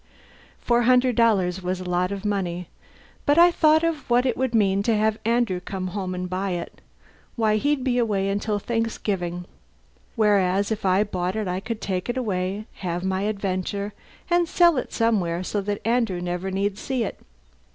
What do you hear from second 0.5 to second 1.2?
Four hundred